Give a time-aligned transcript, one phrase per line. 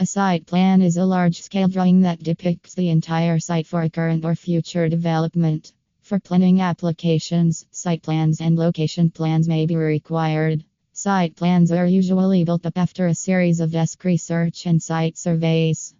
[0.00, 4.24] A site plan is a large scale drawing that depicts the entire site for current
[4.24, 5.72] or future development.
[6.02, 10.62] For planning applications, site plans and location plans may be required.
[10.92, 15.92] Site plans are usually built up after a series of desk research and site surveys.